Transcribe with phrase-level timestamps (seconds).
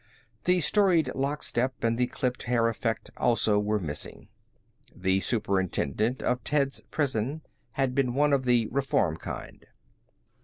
[0.45, 4.29] The storied lock step and the clipped hair effect also were missing.
[4.95, 7.41] The superintendent of Ted's prison
[7.73, 9.63] had been one of the reform kind.